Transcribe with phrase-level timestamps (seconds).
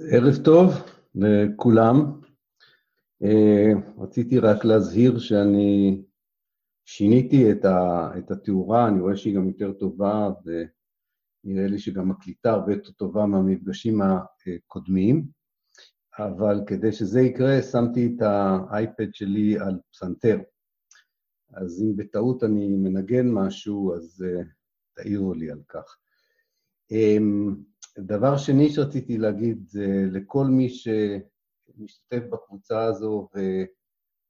[0.00, 0.70] ערב טוב
[1.14, 2.20] לכולם.
[3.22, 6.02] אה, רציתי רק להזהיר שאני
[6.84, 12.50] שיניתי את, ה, את התאורה, אני רואה שהיא גם יותר טובה, ונראה לי שגם הקליטה
[12.50, 15.26] הרבה יותר טובה מהמפגשים הקודמים,
[16.18, 20.38] אבל כדי שזה יקרה, שמתי את האייפד שלי על פסנתר.
[21.54, 24.46] אז אם בטעות אני מנגן משהו, אז uh,
[24.94, 25.96] תעירו לי על כך.
[26.92, 33.28] Um, דבר שני שרציתי להגיד זה לכל מי שמשתתף בקבוצה הזו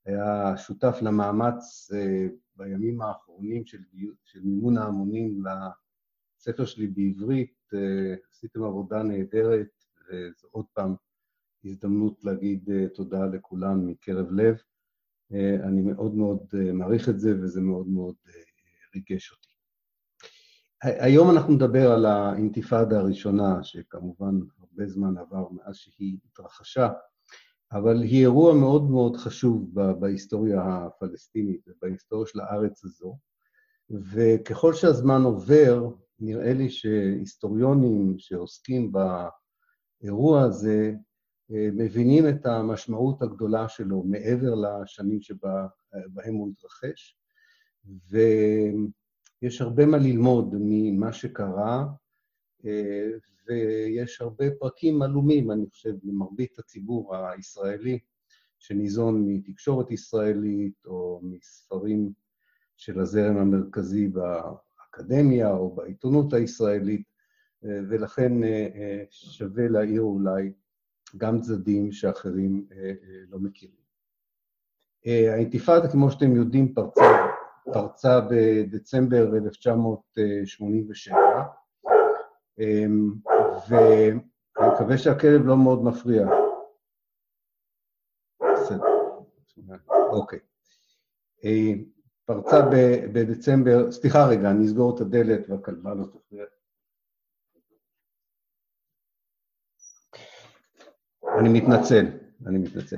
[0.06, 3.78] והיה שותף למאמץ אה, בימים האחרונים של,
[4.24, 5.42] של מימון ההמונים
[6.38, 10.94] לספר שלי בעברית, אה, עשיתם עבודה נהדרת, וזו עוד פעם
[11.64, 14.56] הזדמנות להגיד אה, תודה לכולם מקרב לב.
[15.64, 18.14] אני מאוד מאוד מעריך את זה, וזה מאוד מאוד
[18.94, 19.51] ריגש אותי.
[20.82, 26.88] היום אנחנו נדבר על האינתיפאדה הראשונה, שכמובן הרבה זמן עבר מאז שהיא התרחשה,
[27.72, 33.18] אבל היא אירוע מאוד מאוד חשוב בהיסטוריה הפלסטינית ובהיסטוריה של הארץ הזו,
[33.90, 35.88] וככל שהזמן עובר,
[36.20, 38.92] נראה לי שהיסטוריונים שעוסקים
[40.02, 40.94] באירוע הזה
[41.52, 47.18] אה, מבינים את המשמעות הגדולה שלו מעבר לשנים שבהם הוא התרחש,
[48.10, 48.18] ו...
[49.42, 51.86] יש הרבה מה ללמוד ממה שקרה,
[52.64, 53.08] אה,
[53.46, 57.98] ויש הרבה פרקים עלומים, אני חושב, למרבית הציבור הישראלי,
[58.58, 62.12] שניזון מתקשורת ישראלית או מספרים
[62.76, 67.02] של הזרם המרכזי באקדמיה או בעיתונות הישראלית,
[67.64, 70.52] אה, ולכן אה, שווה להעיר אולי
[71.16, 72.66] גם צדדים שאחרים
[73.28, 73.82] לא מכירים.
[75.06, 77.31] האינתיפאדה, כמו שאתם יודעים, פרצה
[77.64, 81.16] פרצה בדצמבר 1987,
[82.58, 83.12] אמ,
[83.68, 84.20] ואני
[84.74, 86.26] מקווה שהכלב לא מאוד מפריע.
[88.40, 88.84] בסדר,
[89.88, 90.38] אוקיי.
[91.44, 91.72] אה,
[92.24, 92.56] פרצה
[93.12, 96.44] בדצמבר, סליחה רגע, אני אסגור את הדלת והכלבה לא תפריע.
[101.38, 102.06] אני מתנצל,
[102.46, 102.96] אני מתנצל.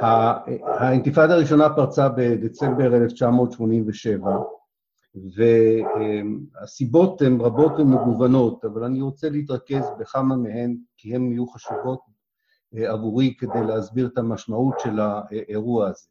[0.00, 4.30] האינתיפאדה הראשונה פרצה בדצמבר 1987,
[5.34, 12.00] והסיבות הן רבות ומגוונות, אבל אני רוצה להתרכז בכמה מהן, כי הן יהיו חשובות
[12.76, 16.08] אה, עבורי כדי להסביר את המשמעות של האירוע הזה.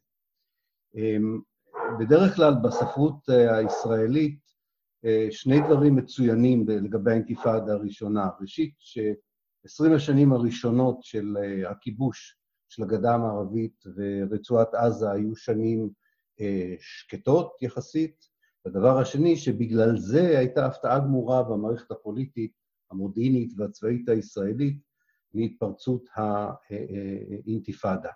[0.94, 1.40] אמ,
[1.98, 4.40] בדרך כלל בספרות אה, הישראלית
[5.04, 8.28] אה, שני דברים מצוינים לגבי האינתיפאדה הראשונה.
[8.40, 11.36] ראשית, ש-20 השנים הראשונות של
[11.70, 12.38] הכיבוש
[12.68, 15.90] של הגדה המערבית ורצועת עזה היו שנים
[16.40, 18.36] אה, שקטות יחסית.
[18.66, 22.52] הדבר השני, שבגלל זה הייתה הפתעה גמורה במערכת הפוליטית,
[22.90, 24.76] המודיעינית והצבאית הישראלית
[25.34, 28.10] מהתפרצות האינתיפאדה.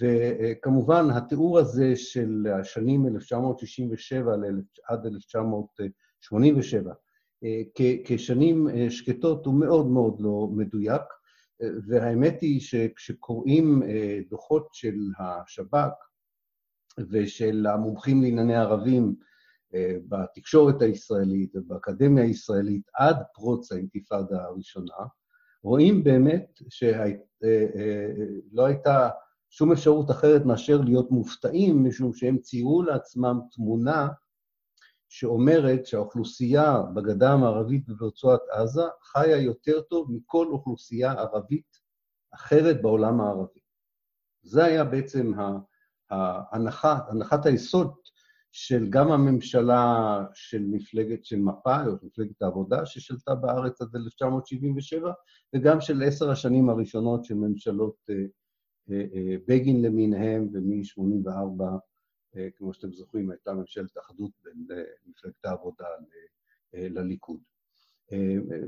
[0.00, 4.34] וכמובן, התיאור הזה של השנים 1967
[4.88, 6.92] עד 1987
[7.44, 7.62] אה,
[8.04, 11.02] כשנים אה, שקטות הוא מאוד מאוד לא מדויק.
[11.60, 15.92] והאמת היא שכשקוראים אה, דוחות של השב"כ
[17.10, 19.14] ושל המומחים לענייני ערבים
[19.74, 24.96] אה, בתקשורת הישראלית ובאקדמיה הישראלית עד פרוץ האינתיפאדה הראשונה,
[25.62, 29.08] רואים באמת שלא אה, הייתה
[29.50, 34.08] שום אפשרות אחרת מאשר להיות מופתעים, משום שהם ציירו לעצמם תמונה
[35.16, 41.80] שאומרת שהאוכלוסייה בגדה המערבית וברצועת עזה חיה יותר טוב מכל אוכלוסייה ערבית
[42.34, 43.60] אחרת בעולם הערבי.
[44.42, 45.32] זה היה בעצם
[46.10, 47.94] ההנחה, הנחת היסוד
[48.52, 55.12] של גם הממשלה של מפלגת, של מפא"י, או מפלגת העבודה, ששלטה בארץ עד 1977,
[55.54, 58.14] וגם של עשר השנים הראשונות של ממשלות אה,
[58.90, 61.76] אה, אה, בגין למיניהם, ומ-84 אה,
[62.56, 65.84] כמו שאתם זוכרים, הייתה ממשלת אחדות בין אה, מפלגת העבודה
[66.74, 67.40] אה, לליכוד.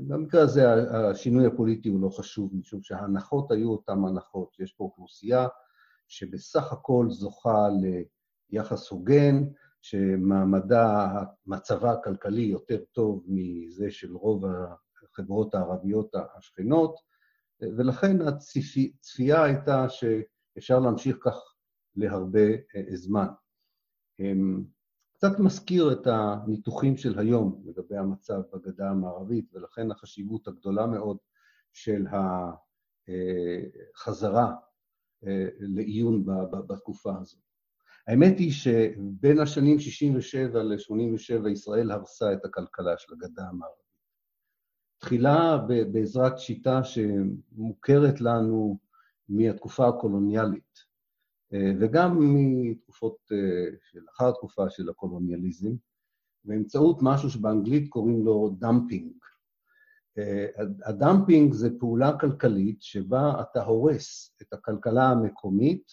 [0.07, 0.73] במקרה הזה
[1.09, 4.59] השינוי הפוליטי הוא לא חשוב, משום שההנחות היו אותן הנחות.
[4.59, 5.47] יש פה אוכלוסייה
[6.07, 7.67] שבסך הכל זוכה
[8.51, 9.43] ליחס הוגן,
[9.81, 11.07] שמעמדה,
[11.45, 14.45] מצבה הכלכלי יותר טוב מזה של רוב
[15.03, 16.95] החברות הערביות השכנות,
[17.61, 21.35] ולכן הצפייה הייתה שאפשר להמשיך כך
[21.95, 22.47] להרבה
[22.93, 23.27] זמן.
[25.13, 31.17] קצת מזכיר את הניתוחים של היום לגבי המצב בגדה המערבית, ולכן החשיבות הגדולה מאוד
[31.73, 32.05] של
[33.95, 34.53] החזרה
[35.27, 36.25] אה, לעיון
[36.67, 37.37] בתקופה הזו.
[38.07, 43.87] האמת היא שבין השנים 67' ל-87' ישראל הרסה את הכלכלה של הגדה המערבית.
[44.97, 45.57] תחילה
[45.91, 48.79] בעזרת שיטה שמוכרת לנו
[49.29, 50.86] מהתקופה הקולוניאלית,
[51.51, 53.17] וגם מתקופות
[53.91, 55.71] שלאחר התקופה של הקולוניאליזם,
[56.43, 59.13] באמצעות משהו שבאנגלית קוראים לו dumping.
[60.85, 65.91] ה dumping זה פעולה כלכלית שבה אתה הורס את הכלכלה המקומית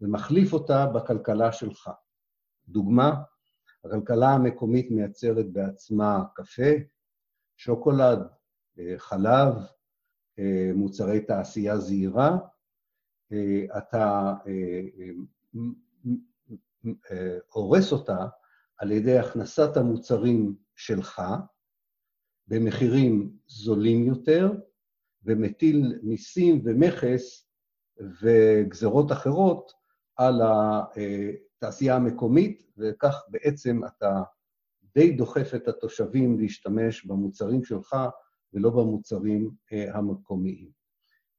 [0.00, 1.90] ומחליף אותה בכלכלה שלך.
[2.68, 3.22] דוגמה,
[3.84, 6.70] הכלכלה המקומית מייצרת בעצמה קפה,
[7.56, 8.18] שוקולד,
[8.96, 9.54] חלב,
[10.74, 12.38] מוצרי תעשייה זעירה.
[13.78, 14.34] אתה
[17.52, 18.26] הורס אותה
[18.78, 21.22] על ידי הכנסת המוצרים שלך
[22.46, 24.52] במחירים זולים יותר,
[25.24, 27.48] ומטיל מיסים ומכס
[28.22, 29.72] וגזרות אחרות
[30.16, 34.22] על התעשייה המקומית, וכך בעצם אתה
[34.94, 37.96] די דוחף את התושבים להשתמש במוצרים שלך
[38.52, 39.50] ולא במוצרים
[39.94, 40.79] המקומיים.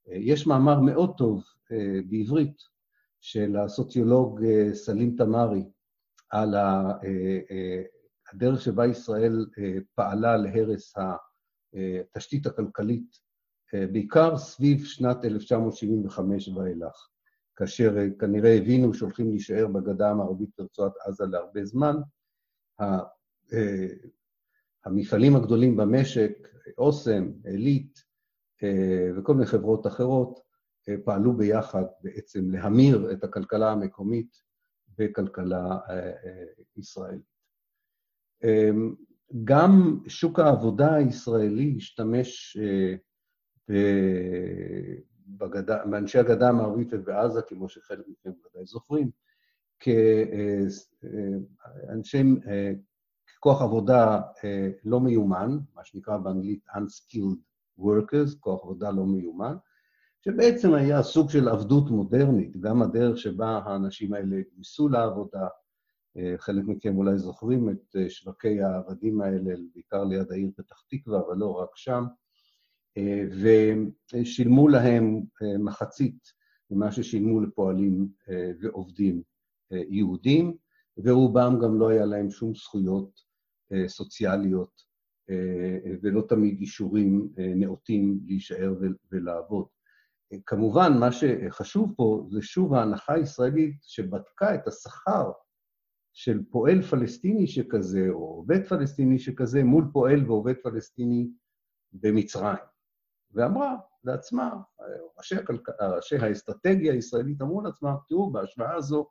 [0.08, 1.44] יש מאמר מאוד טוב
[2.10, 2.58] בעברית
[3.20, 4.42] של הסוציולוג
[4.74, 5.64] סלים תמרי
[6.30, 6.56] על
[8.34, 9.46] הדרך שבה ישראל
[9.96, 10.94] פעלה להרס
[12.16, 13.32] התשתית הכלכלית,
[13.74, 17.08] בעיקר סביב שנת 1975 ואילך,
[17.56, 21.96] כאשר כנראה הבינו שהולכים להישאר בגדה המערבית ברצועת עזה להרבה זמן.
[24.86, 28.04] המפעלים הגדולים במשק, אוסם, עילית
[29.18, 30.40] וכל מיני חברות אחרות,
[31.06, 34.42] פעלו ביחד בעצם להמיר את הכלכלה המקומית
[34.98, 35.78] בכלכלה
[36.78, 37.32] ישראלית.
[39.44, 42.58] גם שוק העבודה הישראלי השתמש
[45.86, 49.10] באנשי הגדה המערבית ובעזה, כמו שחלק מכם ודאי זוכרים,
[51.90, 52.24] כאנשי,
[53.40, 54.22] כוח עבודה
[54.84, 57.51] לא מיומן, מה שנקרא באנגלית unskilled
[57.82, 59.56] workers, כוח עבודה לא מיומן,
[60.22, 65.48] שבעצם היה סוג של עבדות מודרנית, גם הדרך שבה האנשים האלה ניסו לעבודה,
[66.38, 71.52] חלק מכם אולי זוכרים את שווקי העבדים האלה, בעיקר ליד העיר פתח תקווה, אבל לא
[71.52, 72.04] רק שם,
[74.14, 75.22] ושילמו להם
[75.60, 76.34] מחצית
[76.72, 78.10] ממה ששילמו לפועלים
[78.62, 79.22] ועובדים
[79.72, 80.58] יהודים,
[80.98, 83.22] ורובם גם לא היה להם שום זכויות
[83.88, 84.91] סוציאליות
[86.02, 88.74] ולא תמיד אישורים נאותים להישאר
[89.12, 89.66] ולעבוד.
[90.46, 95.32] כמובן, מה שחשוב פה זה שוב ההנחה הישראלית שבדקה את השכר
[96.14, 101.30] של פועל פלסטיני שכזה, או עובד פלסטיני שכזה, מול פועל ועובד פלסטיני
[101.94, 102.64] במצרים.
[103.32, 104.54] ואמרה לעצמה,
[105.18, 105.36] ראשי,
[105.82, 109.10] ראשי האסטרטגיה הישראלית אמרו לעצמם, תראו, בהשוואה הזו,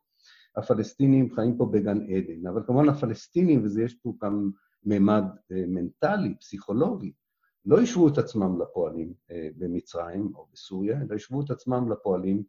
[0.57, 2.47] הפלסטינים חיים פה בגן עדן.
[2.47, 4.51] אבל כמובן הפלסטינים, ויש פה גם
[4.85, 7.12] ממד מנטלי, פסיכולוגי,
[7.65, 9.15] לא השוו את עצמם לפועלים
[9.56, 12.43] במצרים או בסוריה, אלא השוו את עצמם לפועלים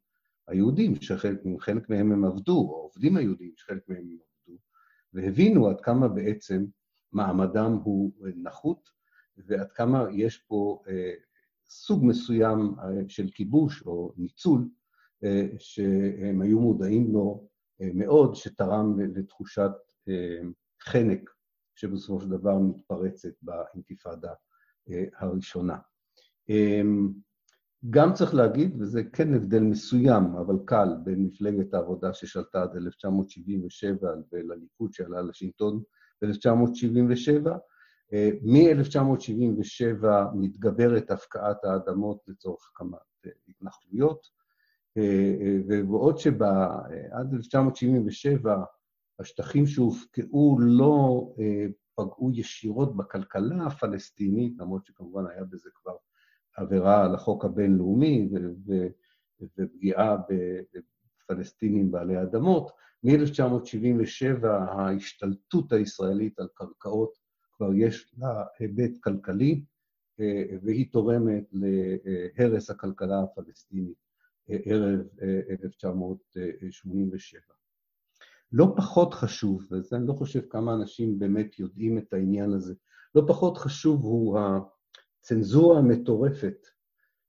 [0.48, 4.18] היהודים, שחלק מהם הם עבדו, או העובדים היהודים, שחלק מהם הם
[4.48, 4.58] עבדו,
[5.14, 6.66] והבינו עד כמה בעצם
[7.12, 8.90] מעמדם הוא נחות,
[9.38, 10.82] ועד כמה יש פה
[11.70, 12.76] סוג מסוים
[13.08, 14.70] של כיבוש או ניצול,
[15.58, 17.48] שהם היו מודעים לו
[17.80, 19.72] מאוד, שתרם לתחושת
[20.84, 21.30] חנק,
[21.82, 24.32] שבסופו של דבר מתפרצת באינתיפאדה
[25.20, 25.78] הראשונה.
[27.90, 34.10] גם צריך להגיד, וזה כן הבדל מסוים, אבל קל, בין מפלגת העבודה ששלטה עד 1977
[34.32, 35.84] ולליכוד שעלה לשלטון
[36.22, 37.50] ב-1977,
[38.42, 42.98] מ-1977 מתגברת הפקעת האדמות לצורך הקמת
[43.48, 44.28] התנחלויות,
[45.70, 48.64] ובעוד שעד 1977
[49.20, 51.28] השטחים שהופקעו לא
[51.96, 55.96] פגעו ישירות בכלכלה הפלסטינית, למרות שכמובן היה בזה כבר
[56.56, 58.30] עבירה על החוק הבינלאומי
[59.58, 60.18] ופגיעה
[61.28, 62.72] בפלסטינים בעלי אדמות,
[63.04, 67.14] מ-1977 ההשתלטות הישראלית על קרקעות
[67.54, 69.64] כבר יש לה היבט כלכלי,
[70.64, 73.98] והיא תורמת להרס הכלכלה הפלסטינית
[74.48, 75.00] ערב
[75.64, 77.61] 1987.
[78.52, 82.74] לא פחות חשוב, וזה אני לא חושב כמה אנשים באמת יודעים את העניין הזה,
[83.16, 84.40] לא פחות חשוב הוא
[85.20, 86.68] הצנזורה המטורפת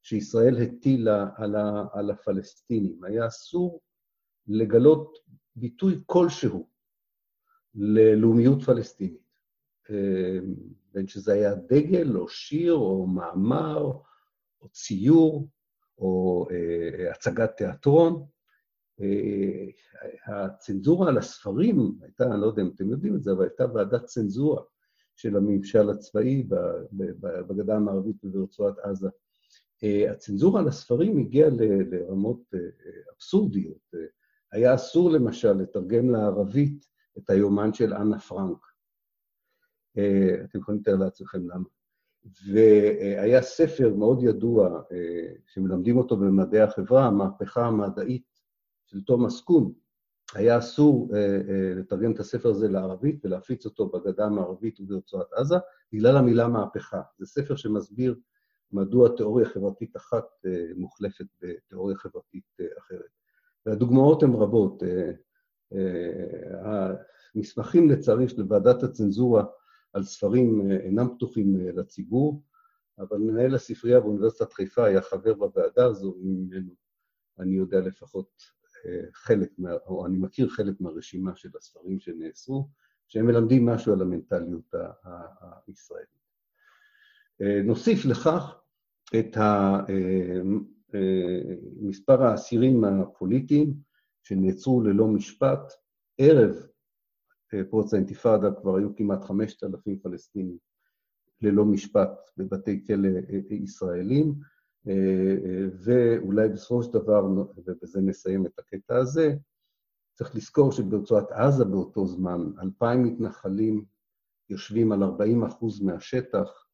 [0.03, 3.05] שישראל הטילה על, ה, על הפלסטינים.
[3.05, 3.81] היה אסור
[4.47, 5.19] לגלות
[5.57, 6.69] ביטוי כלשהו
[7.75, 9.23] ללאומיות פלסטינית.
[10.93, 13.93] בין שזה היה דגל, או שיר, או מאמר,
[14.61, 15.49] או ציור,
[15.99, 16.47] או
[17.11, 18.27] הצגת תיאטרון.
[20.27, 24.05] הצנזורה על הספרים הייתה, אני לא יודע אם אתם יודעים את זה, אבל הייתה ועדת
[24.05, 24.63] צנזורה
[25.17, 26.49] של הממשל הצבאי
[27.49, 29.09] בגדה המערבית וברצועת עזה.
[30.11, 31.51] הצנזורה על הספרים הגיעה
[31.91, 32.55] לרמות
[33.17, 33.95] אבסורדיות.
[34.53, 36.87] היה אסור למשל לתרגם לערבית
[37.19, 38.59] את היומן של אנה פרנק.
[40.45, 41.65] אתם יכולים לתאר לעצמכם למה.
[42.53, 44.83] והיה ספר מאוד ידוע,
[45.47, 48.32] שמלמדים אותו במדעי החברה, המהפכה המדעית
[48.93, 49.73] של תומאס קון.
[50.35, 51.09] היה אסור
[51.77, 55.57] לתרגם את הספר הזה לערבית ולהפיץ אותו בגדה המערבית וברצועת עזה,
[55.93, 57.03] בגלל המילה מהפכה.
[57.19, 58.15] זה ספר שמסביר
[58.73, 60.25] מדוע תיאוריה חברתית אחת
[60.77, 63.11] מוחלפת בתיאוריה חברתית אחרת.
[63.67, 64.83] והדוגמאות הן רבות.
[67.35, 69.45] המסמכים, לצערי, של ועדת הצנזורה
[69.93, 72.43] על ספרים אינם פתוחים לציבור,
[72.99, 76.75] אבל מנהל הספרייה באוניברסיטת חיפה היה חבר בוועדה הזו, ממנו
[77.39, 78.43] אני יודע לפחות
[79.13, 82.69] חלק, מה, או אני מכיר חלק מהרשימה של הספרים שנאסרו,
[83.09, 84.75] שהם מלמדים משהו על המנטליות
[85.67, 86.23] הישראלית.
[87.65, 88.61] נוסיף לכך
[89.19, 89.37] את
[91.81, 93.75] מספר האסירים הפוליטיים
[94.23, 95.73] שנעצרו ללא משפט.
[96.19, 96.57] ערב
[97.71, 100.59] פרוץ האינתיפאדה כבר היו כמעט 5,000 פלסטינים
[101.41, 103.09] ללא משפט בבתי כלא
[103.51, 104.35] ישראלים,
[105.85, 107.25] ואולי בסופו של דבר,
[107.57, 109.35] ובזה נסיים את הקטע הזה,
[110.15, 113.85] צריך לזכור שברצועת עזה באותו זמן, 2,000 מתנחלים
[114.51, 116.67] יושבים על 40 אחוז מהשטח,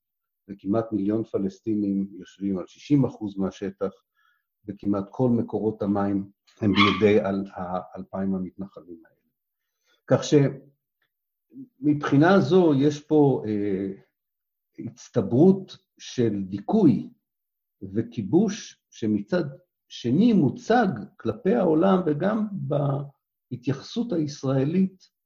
[0.48, 3.90] וכמעט מיליון פלסטינים יושבים על 60 אחוז מהשטח,
[4.66, 7.20] וכמעט כל מקורות המים הם בידי
[7.54, 9.18] האלפיים המתנחלים האלה.
[10.06, 10.20] כך
[11.80, 13.92] שמבחינה זו יש פה אה,
[14.78, 17.10] הצטברות של דיכוי
[17.82, 19.44] וכיבוש שמצד
[19.88, 25.18] שני מוצג כלפי העולם וגם בהתייחסות הישראלית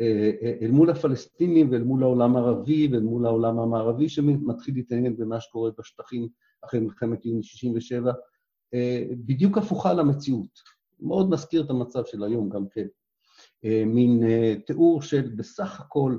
[0.00, 5.16] אה, אה, אל מול הפלסטינים ואל מול העולם הערבי ואל מול העולם המערבי שמתחיל להתעניין
[5.16, 6.28] במה שקורה בשטחים
[6.64, 8.12] אחרי מלחמת יוני 67,
[8.74, 10.74] אה, בדיוק הפוכה למציאות.
[11.00, 12.86] מאוד מזכיר את המצב של היום גם כן.
[13.86, 14.22] מין
[14.66, 16.18] תיאור של בסך הכל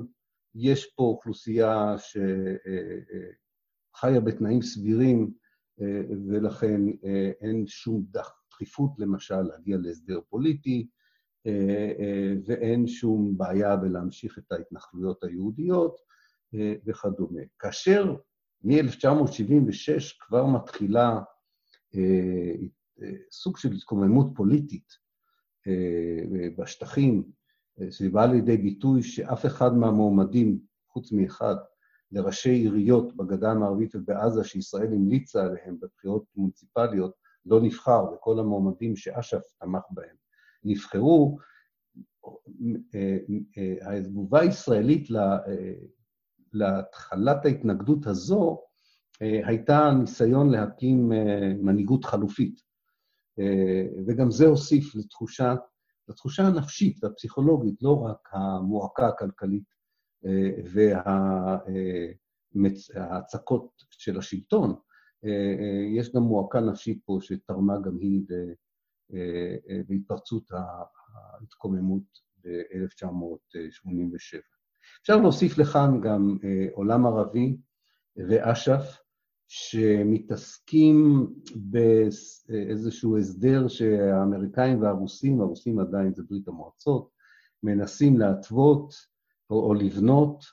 [0.54, 1.94] יש פה אוכלוסייה
[3.98, 5.32] שחיה בתנאים סבירים,
[6.28, 6.80] ולכן
[7.40, 8.04] אין שום
[8.50, 10.86] דחיפות, למשל, להגיע להסדר פוליטי,
[12.46, 15.96] ואין שום בעיה בלהמשיך את ההתנחלויות היהודיות
[16.86, 17.40] וכדומה.
[17.58, 18.14] כאשר
[18.64, 21.20] מ-1976 כבר מתחילה
[23.30, 24.88] סוג של התקוממות פוליטית
[26.58, 27.24] בשטחים,
[27.90, 31.54] שבאה לידי ביטוי שאף אחד מהמועמדים, חוץ מאחד,
[32.12, 37.14] לראשי עיריות בגדה המערבית ובעזה שישראל המליצה עליהם בבחירות מוניציפליות,
[37.46, 40.16] לא נבחר, וכל המועמדים שאש"ף תמך בהם
[40.64, 41.38] נבחרו,
[43.82, 45.08] התגובה הישראלית
[46.52, 48.62] להתחלת ההתנגדות הזו
[49.20, 51.08] הייתה ניסיון להקים
[51.62, 52.60] מנהיגות חלופית.
[54.06, 55.54] וגם זה הוסיף לתחושה,
[56.08, 59.75] לתחושה הנפשית והפסיכולוגית, לא רק המועקה הכלכלית
[62.54, 64.74] וההצקות של השלטון,
[65.96, 68.22] יש גם מועקה נפשית פה שתרמה גם היא
[69.88, 70.50] להתפרצות
[71.10, 72.02] ההתקוממות
[72.44, 74.40] ב-1987.
[75.02, 76.38] אפשר להוסיף לכאן גם
[76.72, 77.56] עולם ערבי
[78.28, 79.00] ואש"ף,
[79.48, 87.10] שמתעסקים באיזשהו הסדר שהאמריקאים והרוסים, הרוסים עדיין זה ברית המועצות,
[87.62, 88.94] מנסים להתוות
[89.50, 90.44] או, או לבנות,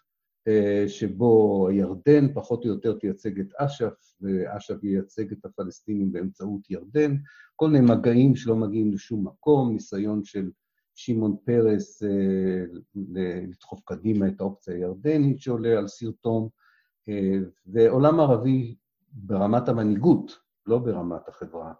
[0.87, 7.15] שבו ירדן פחות או יותר תייצג את אש"ף, ואש"ף ייצג את הפלסטינים באמצעות ירדן,
[7.55, 10.51] כל מיני מגעים שלא מגיעים לשום מקום, ניסיון של
[10.95, 12.03] שמעון פרס
[13.13, 16.47] לדחוף קדימה את האופציה הירדנית שעולה על סרטון,
[17.65, 18.75] ועולם ערבי
[19.11, 21.73] ברמת המנהיגות, לא ברמת החברה,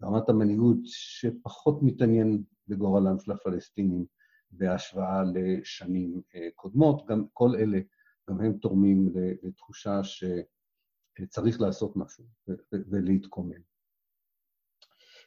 [0.00, 4.04] ברמת המנהיגות שפחות מתעניין בגורלם של הפלסטינים
[4.50, 6.22] בהשוואה לשנים
[6.54, 7.06] קודמות.
[7.06, 7.78] גם כל אלה,
[8.30, 12.24] גם הם תורמים לתחושה שצריך לעשות משהו
[12.72, 13.60] ולהתקומם.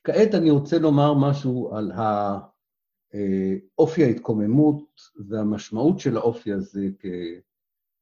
[0.03, 1.91] כעת אני רוצה לומר משהו על
[3.77, 6.81] אופי ההתקוממות והמשמעות של האופי הזה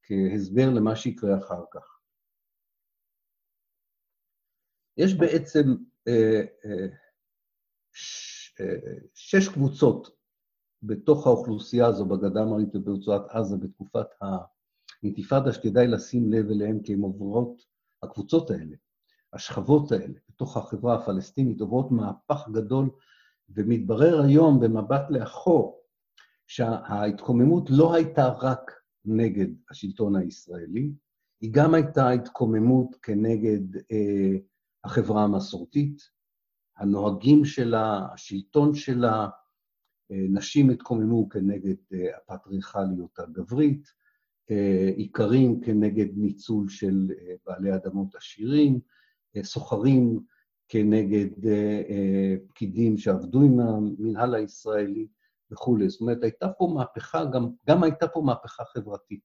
[0.03, 1.99] כהסבר למה שיקרה אחר כך.
[4.97, 5.61] יש בעצם
[9.13, 10.20] שש קבוצות
[10.83, 14.07] בתוך האוכלוסייה הזו בגדה המערבית וברצועת עזה בתקופת
[15.01, 17.61] האינתיפאדה שכדאי לשים לב אליהן כי הן עוברות,
[18.03, 18.75] הקבוצות האלה,
[19.33, 22.89] השכבות האלה, בתוך החברה הפלסטינית, עוברות מהפך גדול,
[23.49, 25.81] ומתברר היום במבט לאחור
[26.47, 28.71] שההתקוממות לא הייתה רק
[29.05, 30.91] נגד השלטון הישראלי,
[31.41, 34.37] היא גם הייתה התקוממות כנגד אה,
[34.83, 36.01] החברה המסורתית,
[36.77, 39.29] הנוהגים שלה, השלטון שלה,
[40.11, 43.87] נשים התקוממו כנגד אה, הפטריארכליות הגברית,
[44.51, 48.79] אה, איכרים כנגד ניצול של אה, בעלי אדמות עשירים,
[49.35, 50.19] אה, סוחרים
[50.67, 55.07] כנגד אה, אה, פקידים שעבדו עם המנהל הישראלי
[55.51, 55.89] וכולי.
[55.89, 59.23] זאת אומרת, הייתה פה מהפכה, גם, גם הייתה פה מהפכה חברתית,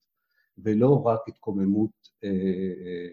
[0.59, 1.91] ולא רק התקוממות
[2.25, 3.09] אה, אה,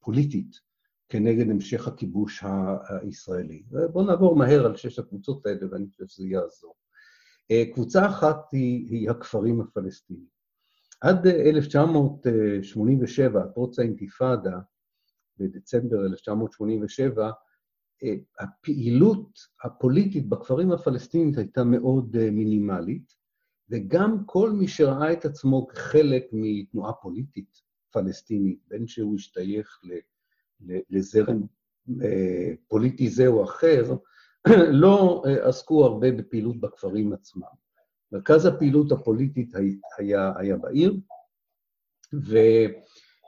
[0.00, 0.60] פוליטית
[1.08, 2.44] כנגד המשך הכיבוש
[2.88, 3.62] הישראלי.
[3.92, 6.74] בואו נעבור מהר על שש הקבוצות האלה, ואני חושב שזה יעזור.
[7.50, 10.26] אה, קבוצה אחת היא, היא הכפרים הפלסטיניים.
[11.00, 14.58] עד 1987, פרוץ האינתיפאדה,
[15.38, 17.30] בדצמבר 1987,
[18.04, 23.12] אה, הפעילות הפוליטית בכפרים הפלסטיניים הייתה מאוד אה, מינימלית,
[23.70, 27.62] וגם כל מי שראה את עצמו כחלק מתנועה פוליטית
[27.92, 29.80] פלסטינית, בין שהוא השתייך
[30.90, 31.42] לזרם
[32.68, 33.96] פוליטי זה או אחר,
[34.82, 37.42] לא עסקו הרבה בפעילות בכפרים עצמם.
[38.12, 39.54] מרכז הפעילות הפוליטית
[39.98, 40.96] היה, היה בעיר,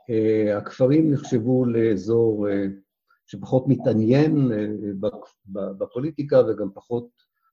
[0.09, 2.47] והכפרים נחשבו לאזור
[3.27, 4.67] שפחות מתעניין אה,
[5.79, 7.09] בפוליטיקה וגם פחות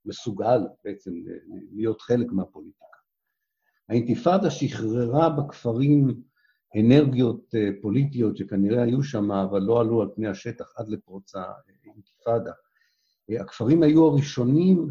[0.06, 1.12] מסוגל בעצם
[1.72, 2.86] להיות חלק מהפוליטיקה.
[3.90, 6.22] האינתיפאדה שחררה בכפרים
[6.80, 12.52] אנרגיות אה, פוליטיות שכנראה היו שם, אבל לא עלו על פני השטח עד לפרוץ האינתיפאדה.
[13.30, 14.90] אה, הכפרים היו הראשונים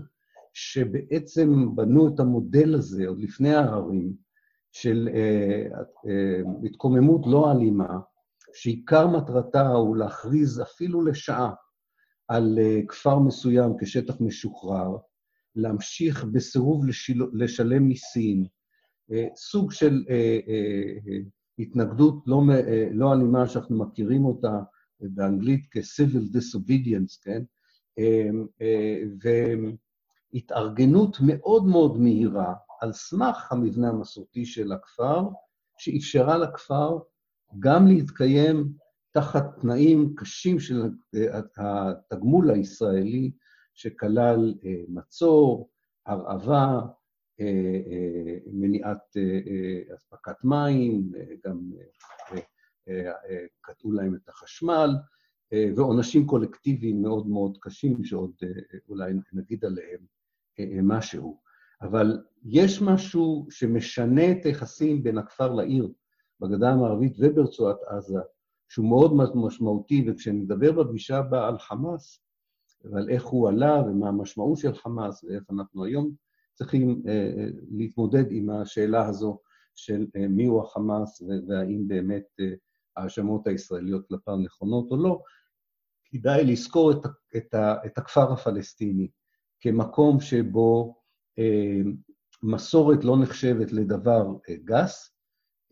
[0.53, 4.13] שבעצם בנו את המודל הזה, עוד לפני הערים,
[4.73, 5.09] של
[6.65, 7.99] התקוממות לא אלימה,
[8.55, 11.51] שעיקר מטרתה הוא להכריז אפילו לשעה
[12.29, 14.97] על אה, כפר מסוים כשטח משוחרר,
[15.57, 17.23] להמשיך בסירוב לשיל...
[17.33, 18.45] לשלם מיסים,
[19.13, 20.39] אה, סוג של אה,
[21.59, 22.43] התנגדות לא,
[22.93, 24.61] לא אלימה שאנחנו מכירים אותה
[25.01, 27.43] באנגלית כ-civil disobedience, כן?
[30.33, 35.29] והתארגנות מאוד מאוד מהירה על סמך המבנה המסורתי של הכפר,
[35.79, 36.99] שאפשרה לכפר
[37.59, 38.73] גם להתקיים
[39.15, 40.83] תחת תנאים קשים של
[41.57, 43.33] התגמול הישראלי,
[43.75, 45.71] שכלל אה, מצור,
[46.07, 46.81] הרעבה,
[47.41, 47.47] אה,
[47.91, 49.17] אה, מניעת
[49.95, 51.13] אספקת מים,
[51.47, 51.73] גם
[53.61, 54.91] קטעו להם את החשמל,
[55.77, 58.33] ועונשים קולקטיביים מאוד מאוד קשים, שעוד
[58.89, 60.07] אולי נגיד עליהם
[60.89, 61.41] משהו.
[61.83, 65.93] אבל יש משהו שמשנה את היחסים בין הכפר לעיר,
[66.41, 68.19] בגדה המערבית וברצועת עזה,
[68.69, 72.25] שהוא מאוד משמעותי, וכשנדבר בפגישה הבאה על חמאס,
[72.85, 76.15] ועל איך הוא עלה ומה המשמעות של חמאס ואיך אנחנו היום
[76.55, 79.39] צריכים אה, אה, להתמודד עם השאלה הזו
[79.75, 82.53] של אה, מיהו החמאס והאם באמת אה,
[82.97, 85.23] ההאשמות הישראליות כלפיו נכונות או לא,
[86.05, 87.55] כדאי לזכור את, את,
[87.87, 89.09] את הכפר הפלסטיני
[89.61, 91.01] כמקום שבו
[91.39, 91.81] אה,
[92.43, 95.15] מסורת לא נחשבת לדבר אה, גס,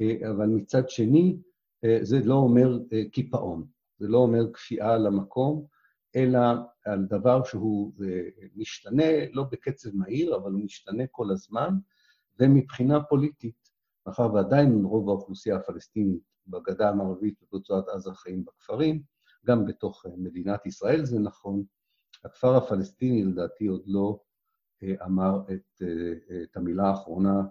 [0.00, 1.36] אה, אבל מצד שני,
[1.84, 3.66] אה, זה לא אומר אה, קיפאון,
[3.98, 5.66] זה לא אומר כפייה למקום,
[6.16, 6.38] אלא
[6.84, 7.92] על דבר שהוא
[8.56, 11.74] משתנה, לא בקצב מהיר, אבל הוא משתנה כל הזמן,
[12.38, 13.68] ומבחינה פוליטית,
[14.06, 19.02] מאחר ועדיין רוב האוכלוסייה הפלסטינית בגדה המערבית וברצועת עזה חיים בכפרים,
[19.46, 21.64] גם בתוך מדינת ישראל זה נכון,
[22.24, 24.20] הכפר הפלסטיני לדעתי עוד לא
[25.04, 25.82] אמר את,
[26.42, 27.42] את המילה האחרונה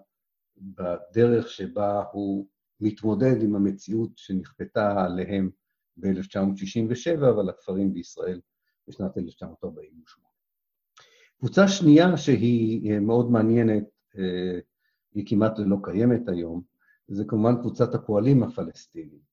[0.56, 2.46] בדרך שבה הוא
[2.80, 5.50] מתמודד עם המציאות שנכפתה עליהם
[5.96, 8.40] ב-1967 ועל הכפרים בישראל
[8.88, 10.26] בשנת 1948.
[11.38, 13.84] קבוצה שנייה שהיא אה, מאוד מעניינת,
[14.18, 14.58] אה,
[15.14, 16.62] היא כמעט לא קיימת היום,
[17.08, 19.32] זה כמובן קבוצת הפועלים הפלסטינים.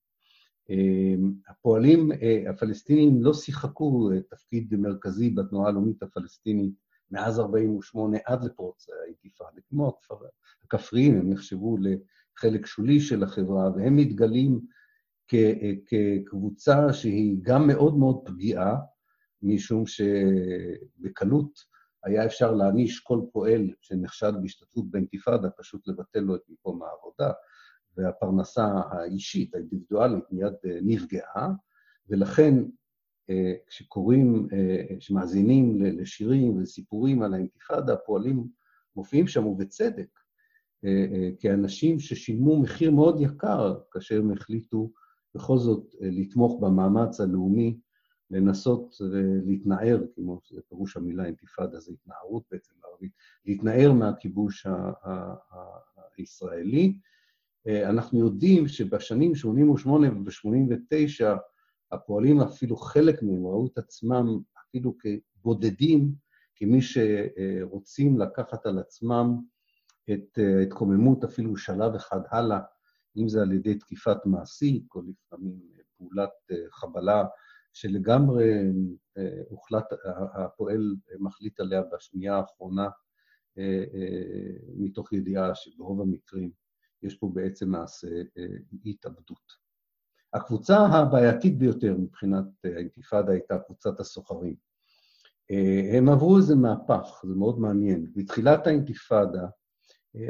[0.70, 1.14] אה,
[1.48, 2.10] הפועלים
[2.48, 6.74] הפלסטינים לא שיחקו תפקיד מרכזי בתנועה הלאומית הפלסטינית
[7.10, 9.98] מאז 48' עד לפרוץ האינתיפאדה, כמו
[10.64, 14.60] הכפריים, הם נחשבו לחלק שולי של החברה, והם מתגלים
[15.86, 18.76] כקבוצה שהיא גם מאוד מאוד פגיעה,
[19.42, 21.58] משום שבקלות
[22.04, 27.32] היה אפשר להעניש כל פועל שנחשד בהשתתפות באינתיפאדה, פשוט לבטל לו את מקום העבודה,
[27.96, 31.52] והפרנסה האישית, האינדיבידואלית, מיד נפגעה,
[32.08, 32.54] ולכן
[33.30, 38.48] אה, כשקוראים, אה, כשמאזינים לשירים וסיפורים על האינתיפאדה, הפועלים
[38.96, 40.20] מופיעים שם, ובצדק,
[40.84, 44.90] אה, כאנשים ששילמו מחיר מאוד יקר כאשר הם החליטו
[45.34, 47.78] בכל זאת לתמוך במאמץ הלאומי,
[48.30, 48.96] לנסות
[49.44, 53.12] להתנער, כמו שזה פירוש המילה אינתיפאדה, זה התנערות בעצם בערבית,
[53.46, 54.66] להתנער מהכיבוש
[56.16, 56.98] הישראלי,
[57.68, 61.24] אנחנו יודעים שבשנים 88' וב-89'
[61.92, 66.12] הפועלים, אפילו חלק מהם, ראו את עצמם אפילו כבודדים,
[66.56, 69.36] כמי שרוצים לקחת על עצמם
[70.12, 72.60] את התקוממות אפילו שלב אחד הלאה,
[73.16, 75.60] אם זה על ידי תקיפת מעסיק, או לפעמים
[75.98, 76.30] פעולת
[76.70, 77.24] חבלה
[77.72, 78.52] שלגמרי
[79.48, 79.84] הוחלט,
[80.34, 82.88] הפועל מחליט עליה בשנייה האחרונה,
[84.76, 86.50] מתוך ידיעה שברוב המקרים
[87.02, 88.08] יש פה בעצם מעשה
[88.84, 89.70] התאבדות.
[90.34, 94.54] הקבוצה הבעייתית ביותר מבחינת האינתיפאדה הייתה קבוצת הסוחרים.
[95.96, 98.06] הם עברו איזה מהפך, זה מאוד מעניין.
[98.16, 99.46] בתחילת האינתיפאדה,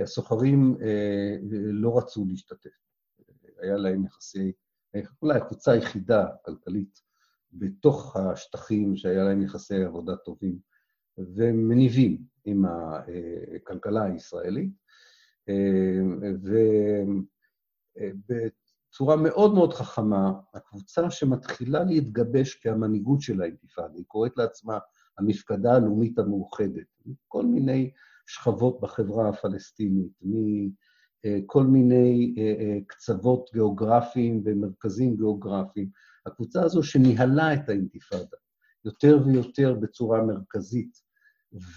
[0.02, 0.76] הסוחרים
[1.52, 2.70] לא רצו להשתתף.
[3.58, 4.52] היה להם יחסי,
[5.22, 7.00] אולי הקבוצה היחידה כלכלית
[7.52, 10.58] בתוך השטחים שהיה להם יחסי עבודה טובים
[11.18, 12.64] ומניבים עם
[13.56, 14.79] הכלכלה הישראלית.
[18.30, 24.78] ובצורה מאוד מאוד חכמה, הקבוצה שמתחילה להתגבש כהמנהיגות של האינתיפאדה, היא קוראת לעצמה
[25.18, 27.90] המפקדה הלאומית המאוחדת, מכל מיני
[28.26, 30.12] שכבות בחברה הפלסטינית,
[31.24, 32.34] מכל מיני
[32.86, 35.88] קצוות גיאוגרפיים ומרכזים גיאוגרפיים.
[36.26, 38.36] הקבוצה הזו שניהלה את האינתיפאדה
[38.84, 40.92] יותר ויותר בצורה מרכזית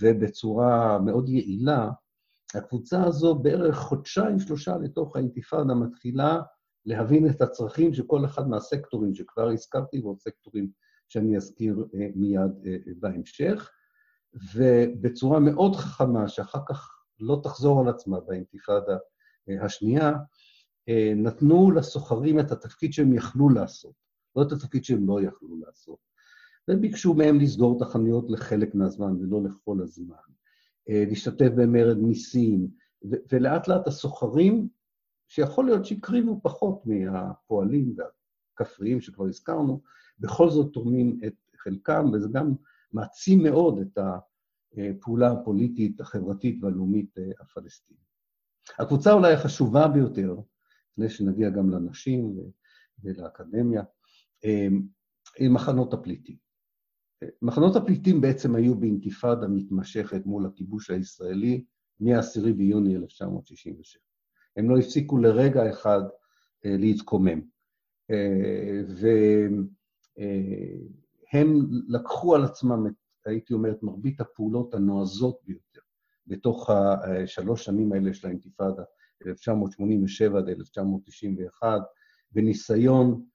[0.02, 1.90] ובצורה מאוד יעילה,
[2.56, 6.42] הקבוצה הזו בערך חודשיים, שלושה לתוך האינתיפאדה מתחילה
[6.86, 10.70] להבין את הצרכים של כל אחד מהסקטורים שכבר הזכרתי, ועוד סקטורים
[11.10, 12.52] שאני אזכיר מיד
[13.00, 13.70] בהמשך,
[14.56, 16.90] ובצורה מאוד חכמה, שאחר כך
[17.20, 18.98] לא תחזור על עצמה באינתיפאדה
[19.62, 20.12] השנייה,
[21.16, 23.94] נתנו לסוחרים את התפקיד שהם יכלו לעשות,
[24.36, 26.00] לא את התפקיד שהם לא יכלו לעשות.
[26.70, 30.16] וביקשו מהם לסגור את החנויות לחלק מהזמן ולא לכל הזמן.
[30.88, 32.68] להשתתף במרד מיסים,
[33.32, 34.68] ולאט לאט הסוחרים,
[35.28, 37.96] שיכול להיות שהקריבו פחות מהפועלים
[38.60, 39.82] והכפריים שכבר הזכרנו,
[40.20, 42.54] בכל זאת תורמים את חלקם, וזה גם
[42.94, 43.98] מעצים מאוד את
[44.78, 48.04] הפעולה הפוליטית, החברתית והלאומית הפלסטינית.
[48.80, 50.36] הקבוצה אולי החשובה ביותר,
[50.92, 52.40] לפני שנגיע גם לנשים
[53.04, 53.84] ולאקדמיה,
[55.40, 56.43] היא מחנות הפליטים.
[57.42, 61.64] מחנות הפליטים בעצם היו באינתיפאדה מתמשכת מול הכיבוש הישראלי
[62.00, 64.02] מ-10 ביוני 1967.
[64.58, 66.02] הם לא הפסיקו לרגע אחד
[66.66, 67.42] להתקומם.
[71.34, 72.86] והם לקחו על עצמם,
[73.26, 75.82] הייתי אומר, את מרבית הפעולות הנועזות ביותר
[76.28, 78.84] בתוך השלוש שנים האלה של האינתיפאדה,
[79.28, 81.82] 1987 עד 1991,
[82.32, 83.26] בניסיון,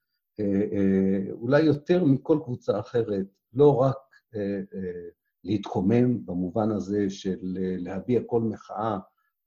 [1.31, 3.97] אולי יותר מכל קבוצה אחרת, לא רק
[4.35, 5.09] אה, אה,
[5.43, 8.97] להתקומם במובן הזה של אה, להביע כל מחאה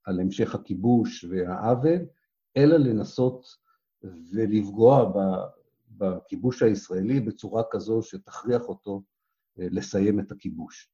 [0.05, 2.07] על המשך הכיבוש והעוול,
[2.57, 3.45] אלא לנסות
[4.33, 5.13] ולפגוע
[5.91, 9.03] בכיבוש הישראלי בצורה כזו שתכריח אותו
[9.57, 10.91] לסיים את הכיבוש.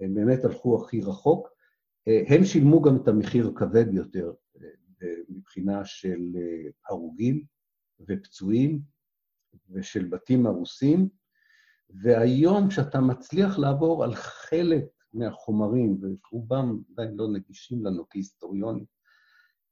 [0.00, 1.48] הם באמת הלכו הכי רחוק.
[2.06, 4.32] הם שילמו גם את המחיר הכבד ביותר
[5.28, 6.20] מבחינה של
[6.88, 7.44] הרוגים
[8.00, 8.80] ופצועים
[9.70, 11.08] ושל בתים הרוסים,
[11.94, 18.84] והיום כשאתה מצליח לעבור על חלק מהחומרים, ורובם עדיין לא נגישים לנו כהיסטוריונים,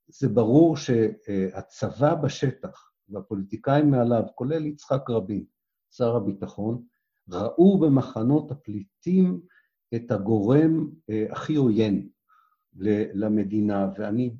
[0.08, 5.44] זה ברור שהצבא בשטח והפוליטיקאים מעליו, כולל יצחק רבין,
[5.90, 6.82] שר הביטחון,
[7.28, 9.40] ראו במחנות הפליטים
[9.94, 12.08] את הגורם אה, הכי עוין
[13.14, 14.34] למדינה, ואני